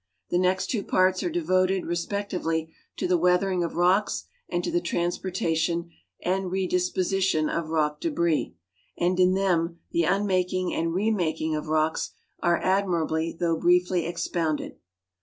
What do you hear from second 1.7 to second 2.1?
re